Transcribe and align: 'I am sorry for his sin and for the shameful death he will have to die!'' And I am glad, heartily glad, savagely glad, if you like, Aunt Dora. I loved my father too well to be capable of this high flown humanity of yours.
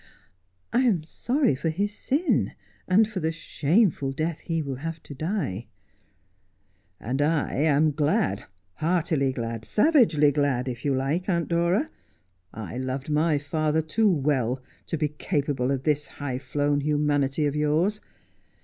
'I 0.73 0.81
am 0.81 1.03
sorry 1.03 1.53
for 1.53 1.69
his 1.69 1.93
sin 1.93 2.53
and 2.87 3.07
for 3.07 3.19
the 3.19 3.31
shameful 3.31 4.11
death 4.13 4.39
he 4.39 4.59
will 4.63 4.77
have 4.77 5.03
to 5.03 5.13
die!'' 5.13 5.67
And 6.99 7.21
I 7.21 7.53
am 7.53 7.91
glad, 7.91 8.45
heartily 8.77 9.31
glad, 9.31 9.63
savagely 9.63 10.31
glad, 10.31 10.67
if 10.67 10.83
you 10.83 10.95
like, 10.95 11.29
Aunt 11.29 11.49
Dora. 11.49 11.91
I 12.51 12.77
loved 12.79 13.11
my 13.11 13.37
father 13.37 13.83
too 13.83 14.09
well 14.09 14.63
to 14.87 14.97
be 14.97 15.07
capable 15.09 15.69
of 15.69 15.83
this 15.83 16.07
high 16.07 16.39
flown 16.39 16.81
humanity 16.81 17.45
of 17.45 17.55
yours. 17.55 18.01